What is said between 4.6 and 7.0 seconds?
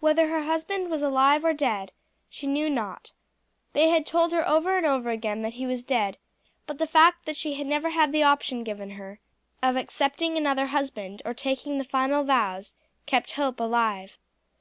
and over again that he was dead; but the